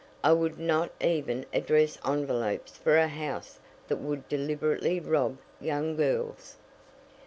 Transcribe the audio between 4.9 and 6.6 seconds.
rob young girls."